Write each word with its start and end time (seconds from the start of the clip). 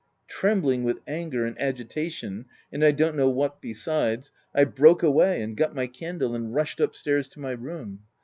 Trembling 0.27 0.83
with 0.83 0.99
anger 1.05 1.45
and 1.45 1.55
agitation— 1.61 2.45
and 2.73 2.83
I 2.83 2.89
don't 2.89 3.15
know 3.15 3.29
what 3.29 3.61
besides, 3.61 4.31
I 4.51 4.63
broke 4.63 5.03
away, 5.03 5.43
and 5.43 5.55
got 5.55 5.75
my 5.75 5.85
candle 5.85 6.33
and 6.33 6.55
rushed 6.55 6.81
up 6.81 6.95
stairs 6.95 7.27
to 7.27 7.39
my 7.39 7.51
room. 7.51 7.99